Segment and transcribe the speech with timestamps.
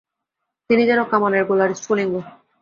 [0.69, 2.13] তিনি যেন কামানের গোলার স্ফুলিঙ্গ।